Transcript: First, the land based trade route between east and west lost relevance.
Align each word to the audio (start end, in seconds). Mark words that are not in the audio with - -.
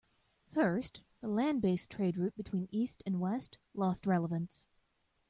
First, 0.47 1.03
the 1.19 1.27
land 1.27 1.61
based 1.61 1.91
trade 1.91 2.17
route 2.17 2.35
between 2.35 2.67
east 2.71 3.03
and 3.05 3.19
west 3.19 3.59
lost 3.75 4.07
relevance. 4.07 4.65